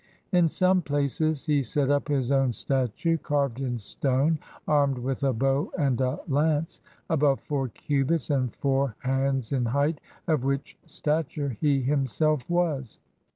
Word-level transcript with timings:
In 0.31 0.47
some 0.49 0.81
places 0.81 1.45
he 1.45 1.61
set 1.61 1.91
up 1.91 2.07
his 2.07 2.31
own 2.31 2.53
statue, 2.53 3.19
carved 3.19 3.61
in 3.61 3.77
stone 3.77 4.39
(armed 4.67 4.97
with 4.97 5.21
a 5.21 5.31
bow 5.31 5.71
and 5.77 6.01
a 6.01 6.19
lance) 6.27 6.81
above 7.07 7.39
four 7.41 7.67
cubits 7.67 8.31
and 8.31 8.51
four 8.55 8.95
hands 9.03 9.49
^ 9.51 9.53
in 9.55 9.65
height, 9.65 10.01
of 10.27 10.43
which 10.43 10.75
stature 10.87 11.49
he 11.49 11.83
himself 11.83 12.49
was. 12.49 12.97